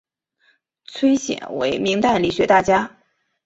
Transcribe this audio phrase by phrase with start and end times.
[0.87, 2.97] 崔铣为明代理学大家。